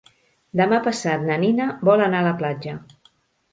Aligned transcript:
Demà 0.61 0.79
passat 0.87 1.27
na 1.27 1.37
Nina 1.45 1.69
vol 1.91 2.05
anar 2.09 2.25
a 2.25 2.29
la 2.31 2.35
platja. 2.43 2.77